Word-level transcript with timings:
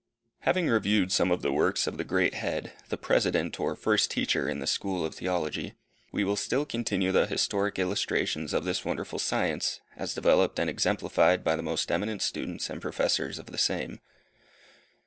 Having 0.39 0.67
reviewed 0.67 1.11
some 1.11 1.29
of 1.29 1.43
the 1.43 1.53
works 1.53 1.85
of 1.85 1.97
the 1.99 2.03
great 2.03 2.33
Head 2.33 2.73
the 2.89 2.97
President 2.97 3.59
or 3.59 3.75
First 3.75 4.09
Teacher 4.09 4.49
in 4.49 4.57
the 4.57 4.65
school 4.65 5.05
of 5.05 5.13
Theology, 5.13 5.75
we 6.11 6.23
will 6.23 6.35
still 6.35 6.65
continue 6.65 7.11
the 7.11 7.27
historic 7.27 7.77
illustrations 7.77 8.51
of 8.51 8.63
this 8.63 8.83
wonderful 8.83 9.19
science, 9.19 9.79
as 9.95 10.15
developed 10.15 10.57
and 10.59 10.71
exemplified 10.71 11.43
by 11.43 11.55
the 11.55 11.61
most 11.61 11.91
eminent 11.91 12.23
students 12.23 12.67
and 12.67 12.81
professors 12.81 13.37
of 13.37 13.45
the 13.51 13.59
same. 13.59 13.99